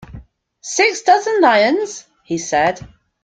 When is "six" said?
0.63-1.03